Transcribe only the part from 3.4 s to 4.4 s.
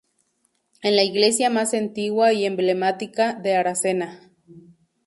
Aracena.